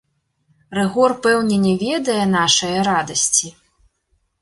[0.77, 3.57] Рыгор, пэўне, не ведае нашае радасці?